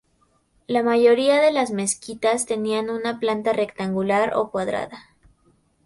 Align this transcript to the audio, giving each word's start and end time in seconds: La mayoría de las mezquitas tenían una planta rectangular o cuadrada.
La 0.65 0.81
mayoría 0.81 1.39
de 1.39 1.51
las 1.51 1.69
mezquitas 1.69 2.47
tenían 2.47 2.89
una 2.89 3.19
planta 3.19 3.53
rectangular 3.53 4.33
o 4.35 4.49
cuadrada. 4.49 5.13